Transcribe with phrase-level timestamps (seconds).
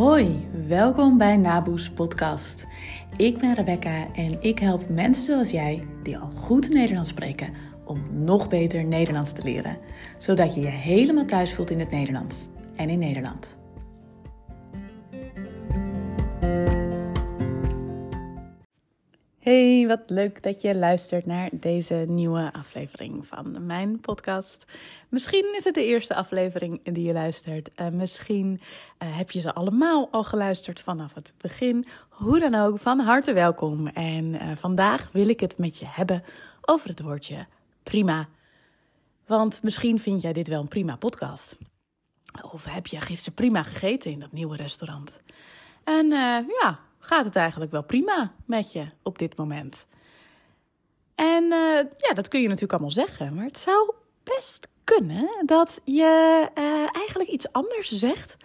[0.00, 2.66] Hoi, welkom bij Naboes Podcast.
[3.16, 7.52] Ik ben Rebecca en ik help mensen zoals jij, die al goed Nederlands spreken,
[7.84, 9.78] om nog beter Nederlands te leren.
[10.18, 12.36] Zodat je je helemaal thuis voelt in het Nederlands
[12.76, 13.59] en in Nederland.
[19.50, 24.64] Hey, wat leuk dat je luistert naar deze nieuwe aflevering van mijn podcast.
[25.08, 27.70] Misschien is het de eerste aflevering die je luistert.
[27.92, 28.60] Misschien
[29.02, 31.86] uh, heb je ze allemaal al geluisterd vanaf het begin.
[32.08, 33.86] Hoe dan ook, van harte welkom.
[33.86, 36.24] En uh, vandaag wil ik het met je hebben
[36.60, 37.46] over het woordje
[37.82, 38.28] prima.
[39.26, 41.58] Want misschien vind jij dit wel een prima podcast.
[42.52, 45.22] Of heb je gisteren prima gegeten in dat nieuwe restaurant?
[45.84, 46.06] En
[46.60, 46.78] ja,
[47.10, 49.86] gaat het eigenlijk wel prima met je op dit moment.
[51.14, 53.92] En uh, ja, dat kun je natuurlijk allemaal zeggen, maar het zou
[54.22, 58.36] best kunnen dat je uh, eigenlijk iets anders zegt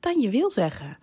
[0.00, 0.98] dan je wil zeggen.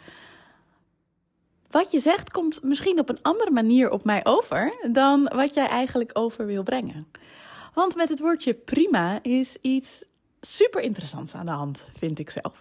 [1.69, 5.67] Wat je zegt komt misschien op een andere manier op mij over dan wat jij
[5.67, 7.07] eigenlijk over wil brengen.
[7.73, 10.03] Want met het woordje prima is iets
[10.41, 12.59] super interessants aan de hand, vind ik zelf.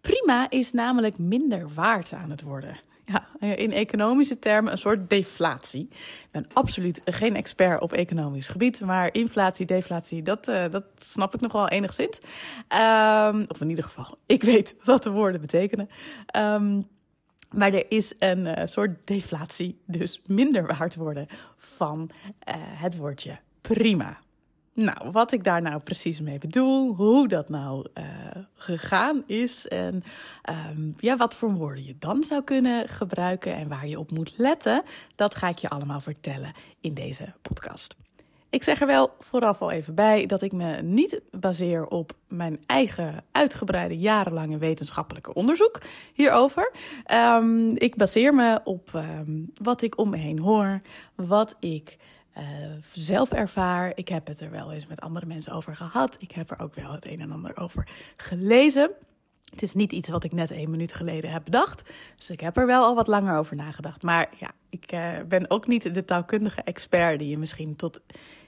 [0.00, 2.80] Prima is namelijk minder waard aan het worden.
[3.06, 5.88] Ja, in economische termen een soort deflatie.
[5.90, 11.34] Ik ben absoluut geen expert op economisch gebied, maar inflatie, deflatie, dat, uh, dat snap
[11.34, 12.18] ik nog wel enigszins.
[12.18, 15.88] Um, of in ieder geval, ik weet wat de woorden betekenen.
[16.36, 16.86] Um,
[17.54, 22.10] maar er is een uh, soort deflatie, dus minder waard worden van
[22.48, 24.18] uh, het woordje prima.
[24.74, 28.04] Nou, wat ik daar nou precies mee bedoel, hoe dat nou uh,
[28.54, 30.02] gegaan is en
[30.70, 34.32] um, ja, wat voor woorden je dan zou kunnen gebruiken en waar je op moet
[34.36, 34.82] letten,
[35.14, 37.94] dat ga ik je allemaal vertellen in deze podcast.
[38.50, 42.62] Ik zeg er wel vooraf al even bij dat ik me niet baseer op mijn
[42.66, 45.80] eigen uitgebreide jarenlange wetenschappelijke onderzoek
[46.12, 46.72] hierover.
[47.12, 50.80] Um, ik baseer me op um, wat ik om me heen hoor,
[51.14, 51.96] wat ik
[52.38, 52.44] uh,
[52.92, 53.92] zelf ervaar.
[53.94, 56.16] Ik heb het er wel eens met andere mensen over gehad.
[56.18, 58.90] Ik heb er ook wel het een en ander over gelezen.
[59.50, 61.90] Het is niet iets wat ik net één minuut geleden heb bedacht.
[62.16, 64.02] Dus ik heb er wel al wat langer over nagedacht.
[64.02, 68.00] Maar ja, ik uh, ben ook niet de taalkundige expert die je misschien tot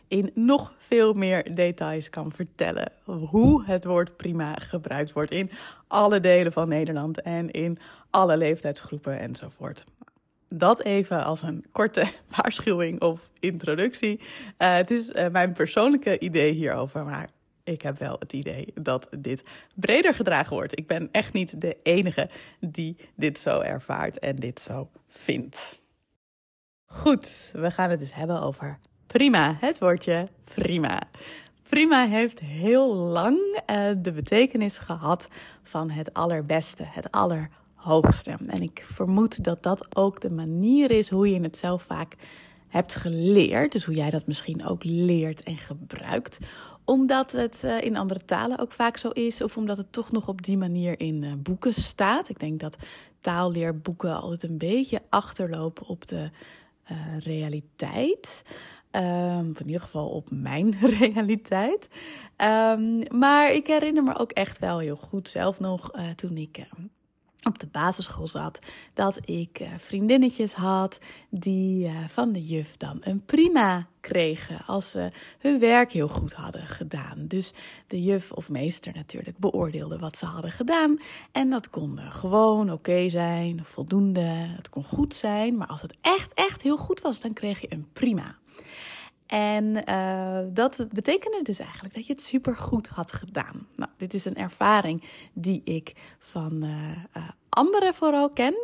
[0.09, 2.93] in nog veel meer details kan vertellen.
[3.05, 5.51] Hoe het woord prima gebruikt wordt in
[5.87, 7.79] alle delen van Nederland en in
[8.11, 9.85] alle leeftijdsgroepen enzovoort
[10.49, 12.05] dat even als een korte
[12.37, 14.21] waarschuwing of introductie.
[14.59, 17.29] Uh, het is uh, mijn persoonlijke idee hierover, maar
[17.65, 19.43] ik heb wel het idee dat dit
[19.75, 20.79] breder gedragen wordt.
[20.79, 22.31] Ik ben echt niet de enige
[22.61, 25.81] die dit zo ervaart en dit zo vindt.
[26.85, 29.57] Goed, we gaan het dus hebben over prima.
[29.61, 31.01] Het woordje prima.
[31.69, 35.29] Prima heeft heel lang uh, de betekenis gehad
[35.63, 37.49] van het allerbeste, het aller
[37.87, 38.39] hoogste.
[38.47, 42.17] En ik vermoed dat dat ook de manier is hoe je het zelf vaak
[42.69, 43.73] hebt geleerd.
[43.73, 46.39] Dus hoe jij dat misschien ook leert en gebruikt.
[46.85, 49.43] Omdat het uh, in andere talen ook vaak zo is.
[49.43, 52.29] Of omdat het toch nog op die manier in uh, boeken staat.
[52.29, 52.77] Ik denk dat
[53.21, 56.31] taalleerboeken altijd een beetje achterlopen op de
[56.91, 58.43] uh, realiteit.
[58.91, 61.89] Um, in ieder geval op mijn realiteit.
[62.37, 66.67] Um, maar ik herinner me ook echt wel heel goed zelf nog toen ik
[67.47, 68.59] op de basisschool zat,
[68.95, 70.99] dat ik uh, vriendinnetjes had
[71.31, 76.33] die uh, van de juf dan een prima kregen als ze hun werk heel goed
[76.33, 77.27] hadden gedaan.
[77.27, 77.53] Dus
[77.87, 80.99] de juf of meester natuurlijk beoordeelde wat ze hadden gedaan
[81.33, 84.21] en dat kon gewoon oké zijn, voldoende,
[84.57, 87.73] het kon goed zijn, maar als het echt echt heel goed was, dan kreeg je
[87.73, 88.37] een prima.
[89.27, 93.67] En uh, dat betekende dus eigenlijk dat je het super goed had gedaan.
[93.77, 98.55] Nou, dit is een ervaring die ik van uh, uh, anderen vooral ken.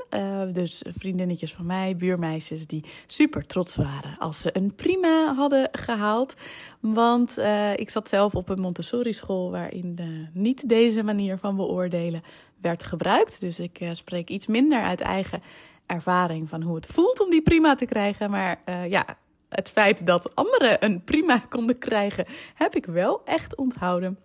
[0.53, 6.35] dus vriendinnetjes van mij, buurmeisjes, die super trots waren als ze een prima hadden gehaald.
[6.81, 7.39] Want
[7.77, 9.99] ik zat zelf op een Montessori-school waarin
[10.33, 12.23] niet deze manier van beoordelen
[12.61, 13.41] werd gebruikt.
[13.41, 15.43] Dus ik spreek iets minder uit eigen
[15.87, 18.31] ervaring van hoe het voelt om die prima te krijgen.
[18.31, 19.17] Maar ja,
[19.55, 24.19] het feit dat anderen een prima konden krijgen, heb ik wel echt onthouden.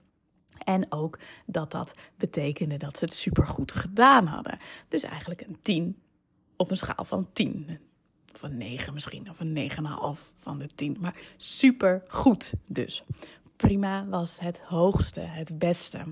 [0.63, 4.59] En ook dat dat betekende dat ze het supergoed gedaan hadden.
[4.87, 6.01] Dus eigenlijk een 10
[6.57, 7.79] op een schaal van 10.
[8.33, 9.77] Of een 9 misschien, of een 9,5
[10.35, 10.97] van de 10.
[10.99, 13.03] Maar supergoed dus.
[13.55, 16.03] Prima was het hoogste, het beste.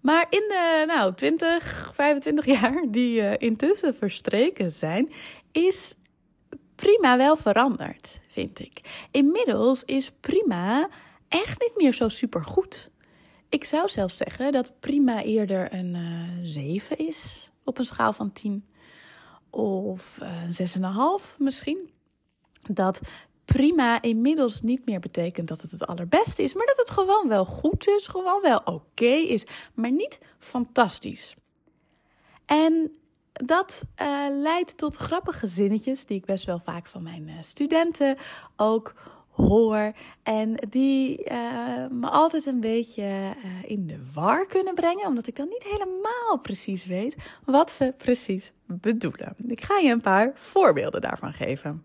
[0.00, 5.12] Maar in de nou, 20, 25 jaar die uh, intussen verstreken zijn,
[5.52, 5.94] is
[6.80, 9.06] prima wel veranderd, vind ik.
[9.10, 10.88] Inmiddels is prima
[11.28, 12.90] echt niet meer zo supergoed.
[13.48, 18.32] Ik zou zelfs zeggen dat prima eerder een uh, 7 is op een schaal van
[18.32, 18.64] 10.
[19.50, 20.70] Of een
[21.22, 21.90] 6,5 misschien.
[22.62, 23.00] Dat
[23.44, 27.44] prima inmiddels niet meer betekent dat het het allerbeste is, maar dat het gewoon wel
[27.44, 31.34] goed is, gewoon wel oké is, maar niet fantastisch.
[32.46, 32.99] En
[33.44, 38.16] dat uh, leidt tot grappige zinnetjes die ik best wel vaak van mijn uh, studenten
[38.56, 38.94] ook
[39.30, 39.92] hoor.
[40.22, 41.34] En die uh,
[41.90, 46.86] me altijd een beetje in de war kunnen brengen, omdat ik dan niet helemaal precies
[46.86, 49.34] weet wat ze precies bedoelen.
[49.46, 51.84] Ik ga je een paar voorbeelden daarvan geven.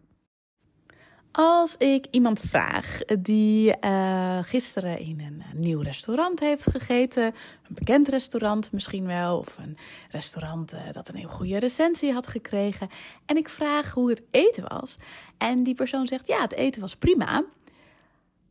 [1.37, 8.07] Als ik iemand vraag die uh, gisteren in een nieuw restaurant heeft gegeten, een bekend
[8.07, 9.77] restaurant misschien wel, of een
[10.09, 12.89] restaurant uh, dat een heel goede recensie had gekregen,
[13.25, 14.97] en ik vraag hoe het eten was,
[15.37, 17.43] en die persoon zegt ja, het eten was prima,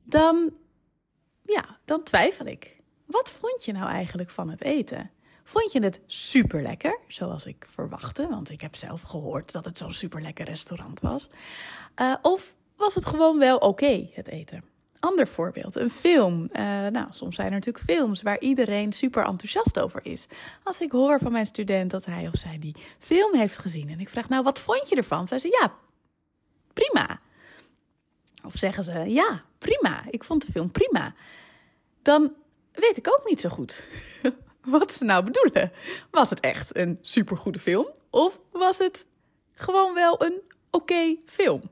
[0.02, 0.52] dan,
[1.42, 2.76] ja, dan twijfel ik.
[3.06, 5.10] Wat vond je nou eigenlijk van het eten?
[5.44, 8.28] Vond je het super lekker, zoals ik verwachtte?
[8.28, 11.28] Want ik heb zelf gehoord dat het zo'n super lekker restaurant was.
[12.22, 14.64] Of was het gewoon wel oké, het eten.
[15.00, 16.48] Ander voorbeeld, een film.
[16.52, 20.26] Uh, nou, soms zijn er natuurlijk films waar iedereen super enthousiast over is.
[20.62, 24.00] Als ik hoor van mijn student dat hij of zij die film heeft gezien en
[24.00, 25.26] ik vraag, nou, wat vond je ervan?
[25.26, 25.74] Zij ze, ja,
[26.72, 27.20] prima.
[28.44, 31.14] Of zeggen ze, ja, prima, ik vond de film prima.
[32.02, 32.32] Dan
[32.72, 33.84] weet ik ook niet zo goed
[34.64, 35.72] wat ze nou bedoelen.
[36.10, 37.88] Was het echt een supergoede film?
[38.10, 39.06] Of was het
[39.54, 41.70] gewoon wel een oké film?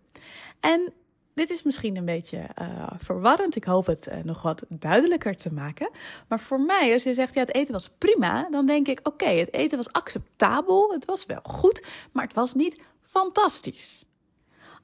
[0.63, 0.93] En
[1.35, 3.57] dit is misschien een beetje uh, verwarrend.
[3.57, 5.91] Ik hoop het uh, nog wat duidelijker te maken.
[6.29, 9.25] Maar voor mij, als je zegt ja, het eten was prima, dan denk ik oké,
[9.25, 10.93] het eten was acceptabel.
[10.93, 14.05] Het was wel goed, maar het was niet fantastisch.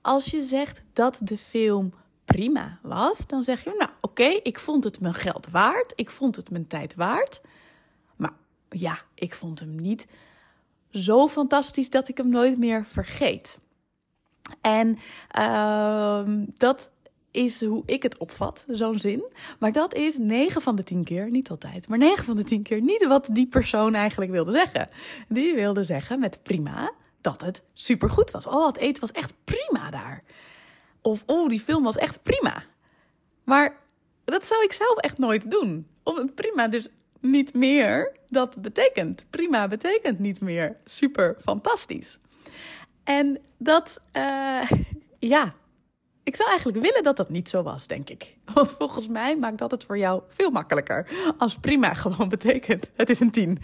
[0.02, 1.92] Als je zegt dat de film
[2.24, 5.92] prima was, dan zeg je nou oké, ik vond het mijn geld waard.
[5.96, 7.40] Ik vond het mijn tijd waard.
[8.16, 8.32] Maar
[8.68, 10.06] ja, ik vond hem niet
[10.90, 13.58] zo fantastisch dat ik hem nooit meer vergeet.
[14.60, 14.98] En
[15.38, 16.22] uh,
[16.56, 16.90] dat
[17.30, 19.24] is hoe ik het opvat, zo'n zin.
[19.58, 22.62] Maar dat is 9 van de 10 keer, niet altijd, maar 9 van de 10
[22.62, 24.88] keer niet wat die persoon eigenlijk wilde zeggen.
[25.28, 28.46] Die wilde zeggen met prima dat het supergoed was.
[28.46, 30.22] Oh, het eten was echt prima daar.
[31.02, 32.64] Of oh, die film was echt prima.
[33.44, 33.76] Maar
[34.24, 35.86] dat zou ik zelf echt nooit doen.
[36.02, 36.88] Omdat prima dus
[37.20, 39.24] niet meer dat betekent.
[39.30, 42.18] Prima betekent niet meer super fantastisch.
[43.08, 44.70] En dat, uh,
[45.34, 45.54] ja,
[46.22, 48.36] ik zou eigenlijk willen dat dat niet zo was, denk ik.
[48.54, 51.08] Want volgens mij maakt dat het voor jou veel makkelijker.
[51.38, 53.58] Als prima gewoon betekent, het is een tien.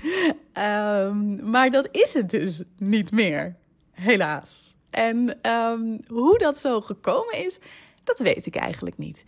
[0.59, 3.57] Um, maar dat is het dus niet meer,
[3.91, 4.75] helaas.
[4.91, 7.59] En um, hoe dat zo gekomen is,
[8.05, 9.25] dat weet ik eigenlijk niet.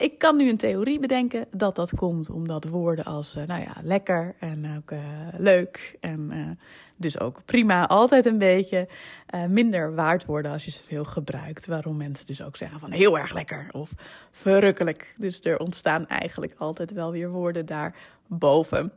[0.00, 3.76] Ik kan nu een theorie bedenken dat dat komt omdat woorden als, uh, nou ja,
[3.82, 4.98] lekker en ook uh,
[5.36, 6.50] leuk en uh,
[6.96, 8.88] dus ook prima, altijd een beetje
[9.48, 11.66] minder waard worden als je ze veel gebruikt.
[11.66, 13.92] Waarom mensen dus ook zeggen van heel erg lekker of
[14.30, 15.14] verrukkelijk.
[15.18, 18.92] Dus er ontstaan eigenlijk altijd wel weer woorden daarboven.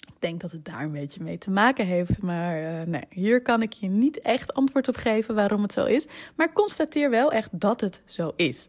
[0.00, 2.22] Ik denk dat het daar een beetje mee te maken heeft.
[2.22, 6.06] Maar nee, hier kan ik je niet echt antwoord op geven waarom het zo is.
[6.36, 8.68] Maar constateer wel echt dat het zo is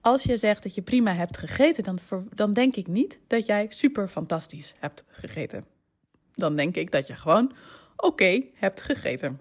[0.00, 1.98] als je zegt dat je prima hebt gegeten, dan,
[2.34, 5.64] dan denk ik niet dat jij super fantastisch hebt gegeten.
[6.34, 7.52] Dan denk ik dat je gewoon
[7.96, 9.40] oké hebt gegeten.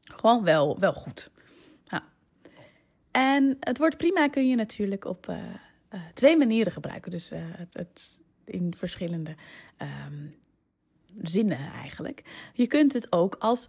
[0.00, 1.30] Gewoon wel, wel goed.
[3.16, 5.36] En het woord prima kun je natuurlijk op uh,
[5.94, 7.10] uh, twee manieren gebruiken.
[7.10, 9.34] Dus uh, het, het, in verschillende
[10.06, 10.34] um,
[11.22, 12.22] zinnen eigenlijk.
[12.52, 13.68] Je kunt het ook als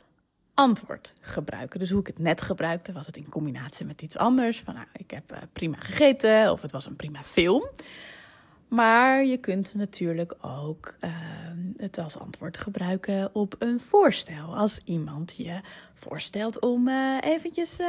[0.58, 1.80] antwoord gebruiken.
[1.80, 4.60] Dus hoe ik het net gebruikte, was het in combinatie met iets anders.
[4.60, 7.70] Van nou, ik heb uh, prima gegeten of het was een prima film.
[8.68, 11.10] Maar je kunt natuurlijk ook uh,
[11.78, 14.56] het als antwoord gebruiken op een voorstel.
[14.56, 15.62] Als iemand je
[15.94, 17.80] voorstelt om uh, eventjes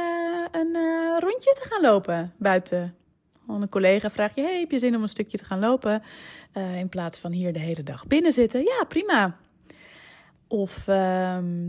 [0.51, 0.75] een
[1.19, 2.95] rondje te gaan lopen buiten.
[3.47, 6.03] een collega vraagt je, hey, heb je zin om een stukje te gaan lopen?
[6.75, 8.61] in plaats van hier de hele dag binnen zitten.
[8.61, 9.37] Ja, prima.
[10.47, 10.87] Of...
[10.87, 11.67] Ehm,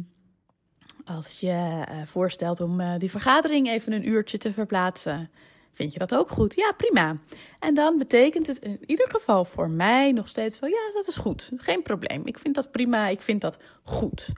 [1.04, 5.30] als je uh, voorstelt om uh, die vergadering even een uurtje te verplaatsen,
[5.72, 6.54] vind je dat ook goed?
[6.54, 7.16] Ja, prima.
[7.58, 11.16] En dan betekent het in ieder geval voor mij nog steeds van ja, dat is
[11.16, 11.50] goed.
[11.56, 12.22] Geen probleem.
[12.24, 13.08] Ik vind dat prima.
[13.08, 14.28] Ik vind dat goed.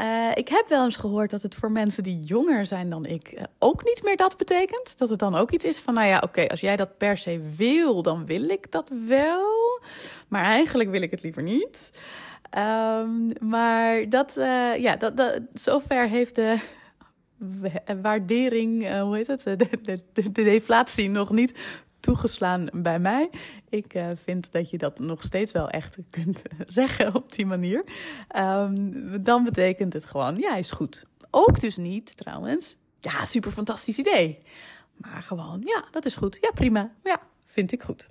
[0.00, 3.40] Uh, ik heb wel eens gehoord dat het voor mensen die jonger zijn dan ik
[3.58, 4.98] ook niet meer dat betekent.
[4.98, 7.40] Dat het dan ook iets is van, nou ja, oké, als jij dat per se
[7.56, 9.80] wil, dan wil ik dat wel.
[10.28, 11.90] Maar eigenlijk wil ik het liever niet.
[12.58, 16.58] Um, maar dat, uh, ja, dat, zover heeft de
[18.02, 21.54] waardering, uh, hoe heet het, de, de, de, deflatie nog niet
[22.00, 23.30] toegeslaan bij mij.
[23.68, 27.84] Ik uh, vind dat je dat nog steeds wel echt kunt zeggen op die manier.
[28.36, 31.06] Um, dan betekent het gewoon, ja, is goed.
[31.30, 34.38] Ook dus niet trouwens, ja, super fantastisch idee.
[34.96, 36.38] Maar gewoon, ja, dat is goed.
[36.40, 36.92] Ja, prima.
[37.02, 38.08] Ja, vind ik goed.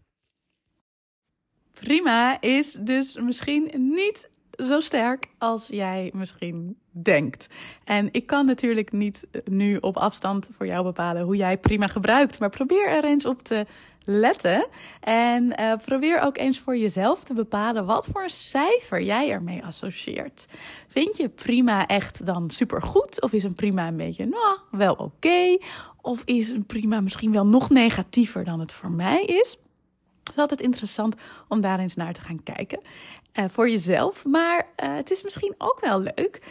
[1.79, 7.47] Prima is dus misschien niet zo sterk als jij misschien denkt.
[7.83, 12.39] En ik kan natuurlijk niet nu op afstand voor jou bepalen hoe jij prima gebruikt.
[12.39, 13.65] Maar probeer er eens op te
[14.05, 14.67] letten.
[14.99, 20.45] En uh, probeer ook eens voor jezelf te bepalen wat voor cijfer jij ermee associeert.
[20.87, 23.21] Vind je prima echt dan supergoed?
[23.21, 25.57] Of is een prima een beetje, nou, wel oké?
[26.01, 29.57] Of is een prima misschien wel nog negatiever dan het voor mij is?
[30.29, 31.15] Het is altijd interessant
[31.47, 32.79] om daar eens naar te gaan kijken.
[33.33, 34.25] Uh, voor jezelf.
[34.25, 36.41] Maar uh, het is misschien ook wel leuk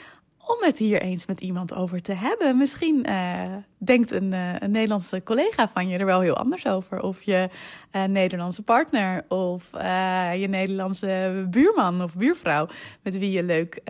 [0.49, 2.57] om het hier eens met iemand over te hebben.
[2.57, 7.00] Misschien uh, denkt een, uh, een, Nederlandse collega van je er wel heel anders over.
[7.00, 7.49] Of je
[7.93, 9.71] uh, Nederlandse partner of
[10.35, 12.69] je Nederlandse buurman of buurvrouw
[13.02, 13.81] met wie je leuk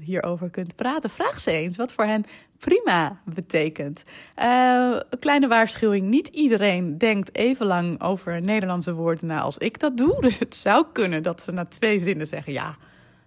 [0.00, 1.10] hierover kunt praten.
[1.10, 2.24] Vraag ze eens wat voor hen
[2.58, 4.04] prima betekent.
[4.34, 9.96] een kleine waarschuwing: niet iedereen denkt even lang over Nederlandse woorden na als ik dat
[9.96, 10.20] doe.
[10.24, 12.76] Dus het zou kunnen dat ze na twee zinnen zeggen ja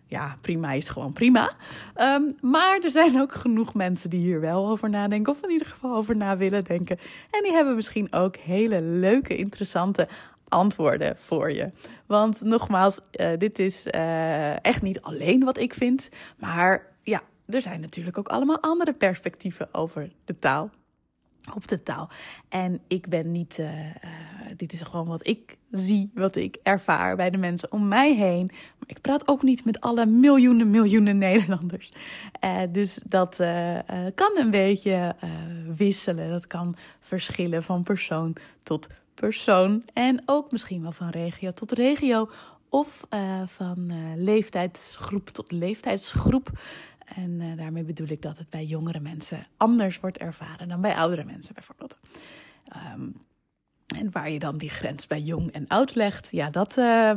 [0.07, 1.51] ja, prima is gewoon prima.
[1.95, 5.67] Um, maar er zijn ook genoeg mensen die hier wel over nadenken, of in ieder
[5.67, 6.97] geval over na willen denken.
[7.31, 10.07] En die hebben misschien ook hele leuke, interessante
[10.47, 11.71] antwoorden voor je.
[12.05, 17.61] Want nogmaals, uh, dit is uh, echt niet alleen wat ik vind, maar ja, er
[17.61, 20.69] zijn natuurlijk ook allemaal andere perspectieven over de taal
[21.55, 22.09] op de taal.
[22.49, 23.91] En ik ben niet, uh, uh,
[24.57, 28.45] dit is gewoon wat ik zie, wat ik ervaar bij de mensen om mij heen.
[28.47, 31.91] Maar ik praat ook niet met alle miljoenen, miljoenen Nederlanders.
[32.43, 33.35] Uh, dus dat
[34.15, 35.15] kan een beetje
[35.75, 36.29] wisselen.
[36.29, 39.83] Dat kan verschillen van persoon tot persoon.
[39.93, 42.29] En ook misschien wel van regio tot regio.
[42.69, 43.07] Of
[43.45, 46.49] van leeftijdsgroep tot leeftijdsgroep.
[47.15, 50.95] En uh, daarmee bedoel ik dat het bij jongere mensen anders wordt ervaren dan bij
[50.95, 51.97] oudere mensen bijvoorbeeld.
[52.93, 53.15] Um,
[53.87, 57.11] en waar je dan die grens bij jong en oud legt, ja, dat, uh,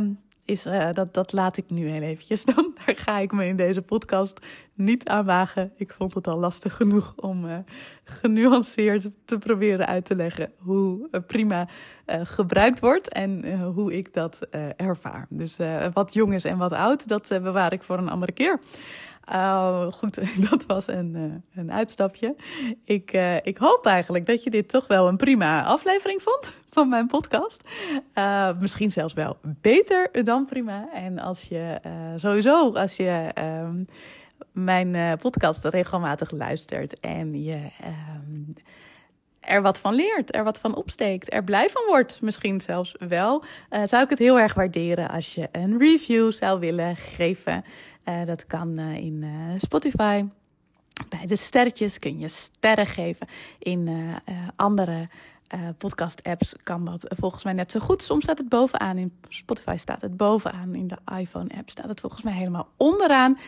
[0.44, 2.73] is, uh, dat, dat laat ik nu heel eventjes dan.
[2.87, 4.38] Daar ga ik me in deze podcast
[4.75, 5.73] niet aan wagen.
[5.76, 7.59] Ik vond het al lastig genoeg om uh,
[8.04, 11.68] genuanceerd te proberen uit te leggen hoe prima
[12.06, 15.26] gebruikt wordt en hoe ik dat ervaar.
[15.28, 15.59] Dus
[15.92, 18.61] wat jong is en wat oud, dat bewaar ik voor een andere keer.
[19.32, 20.18] Uh, goed,
[20.50, 22.37] dat was een, uh, een uitstapje.
[22.84, 26.88] Ik, uh, ik hoop eigenlijk dat je dit toch wel een prima aflevering vond van
[26.88, 27.62] mijn podcast.
[28.60, 30.88] misschien zelfs wel beter dan prima.
[30.92, 31.80] En als je
[32.16, 33.84] sowieso, als je ehm,
[34.52, 38.52] mijn podcast regelmatig luistert en je ehm,
[39.40, 43.44] er wat van leert, er wat van opsteekt, er blij van wordt, misschien zelfs wel,
[43.84, 47.64] zou ik het heel erg waarderen als je een review zou willen geven.
[48.04, 50.25] Uh, dat kan uh, in uh, Spotify.
[51.09, 53.26] Bij de sterretjes kun je sterren geven.
[53.59, 53.88] In
[54.57, 55.09] andere
[55.78, 58.02] podcast-apps kan dat volgens mij net zo goed.
[58.02, 58.99] Soms staat het bovenaan.
[58.99, 60.75] In Spotify staat het bovenaan.
[60.75, 63.38] In de iPhone-app staat het volgens mij helemaal onderaan.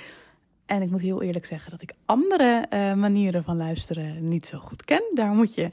[0.67, 4.59] En ik moet heel eerlijk zeggen dat ik andere uh, manieren van luisteren niet zo
[4.59, 5.03] goed ken.
[5.15, 5.71] Daar moet je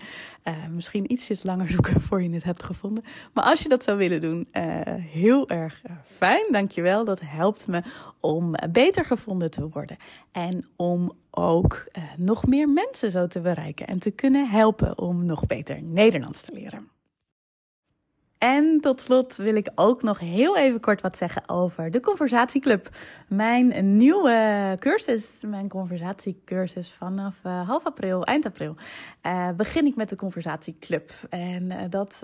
[0.47, 3.03] uh, misschien ietsjes langer zoeken voor je het hebt gevonden.
[3.33, 4.63] Maar als je dat zou willen doen, uh,
[4.95, 6.45] heel erg fijn.
[6.51, 7.03] Dankjewel.
[7.05, 7.81] Dat helpt me
[8.19, 9.97] om beter gevonden te worden.
[10.31, 13.87] En om ook nog meer mensen zo te bereiken.
[13.87, 16.98] En te kunnen helpen om nog beter Nederlands te leren.
[18.39, 22.89] En tot slot wil ik ook nog heel even kort wat zeggen over de Conversatieclub.
[23.27, 28.75] Mijn nieuwe cursus, mijn conversatiecursus vanaf uh, half april, eind april,
[29.23, 31.11] uh, begin ik met de Conversatieclub.
[31.29, 32.23] En uh, dat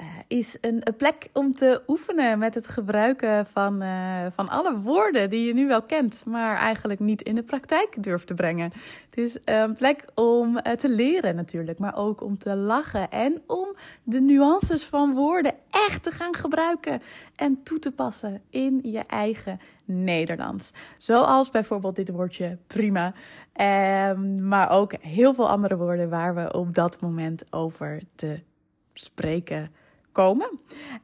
[0.00, 4.78] uh, is een, een, plek om te oefenen met het gebruiken van, uh, van alle
[4.78, 8.72] woorden die je nu wel kent, maar eigenlijk niet in de praktijk durft te brengen.
[9.14, 13.76] Is een plek om uh, te leren natuurlijk, maar ook om te lachen en om
[14.02, 17.02] de nuances van woorden echt te gaan gebruiken
[17.36, 20.70] en toe te passen in je eigen Nederlands.
[20.98, 23.14] Zoals bijvoorbeeld dit woordje prima,
[23.52, 28.40] ehm, maar ook heel veel andere woorden waar we op dat moment over te
[28.94, 29.70] spreken
[30.16, 30.50] komen.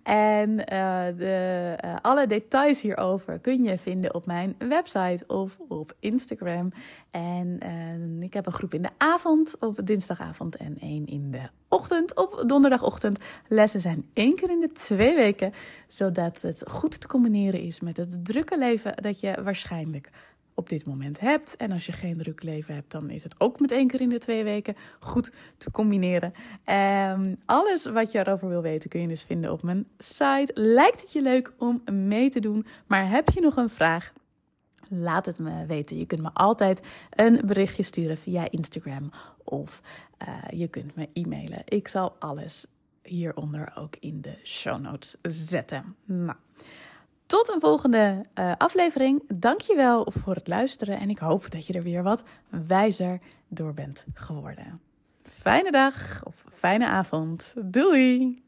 [0.03, 5.93] En uh, de, uh, alle details hierover kun je vinden op mijn website of op
[6.01, 6.73] Instagram.
[7.11, 11.49] En uh, ik heb een groep in de avond, op dinsdagavond en één in de
[11.69, 12.17] ochtend.
[12.17, 13.19] Op donderdagochtend.
[13.49, 15.53] Lessen zijn één keer in de twee weken,
[15.89, 20.11] zodat het goed te combineren is met het drukke leven dat je waarschijnlijk
[20.55, 21.57] op dit moment hebt.
[21.57, 24.09] En als je geen druk leven hebt, dan is het ook met één keer in
[24.09, 26.33] de twee weken goed te combineren.
[27.13, 30.51] Um, alles wat je erover wil weten kun je dus vinden op mijn site.
[30.55, 32.67] Lijkt het je leuk om mee te doen?
[32.87, 34.13] Maar heb je nog een vraag?
[34.89, 35.99] Laat het me weten.
[35.99, 36.81] Je kunt me altijd
[37.11, 39.11] een berichtje sturen via Instagram
[39.45, 39.83] of
[40.29, 41.63] uh, je kunt me e-mailen.
[41.65, 42.67] Ik zal alles
[43.03, 45.97] hieronder ook in de show notes zetten.
[46.05, 46.37] Nou,
[47.33, 49.23] tot een volgende uh, aflevering.
[49.35, 52.25] Dankjewel voor het luisteren en ik hoop dat je er weer wat
[52.67, 54.81] wijzer door bent geworden.
[55.41, 57.55] Fijne dag of fijne avond.
[57.57, 58.42] Doei!